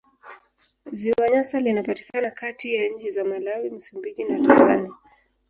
[0.93, 4.91] Ziwa Nyasa linapatikana kati ya nchi za Malawi, Msumbiji na Tanzania.